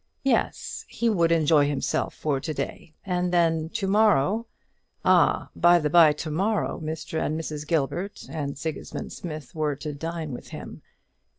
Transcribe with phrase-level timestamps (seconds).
[0.23, 4.47] Yes, he would enjoy himself for to day; and then to morrow
[5.05, 5.51] ah!
[5.55, 7.23] by the bye, to morrow Mr.
[7.23, 7.67] and Mrs.
[7.67, 10.81] Gilbert and Sigismund Smith were to dine with him.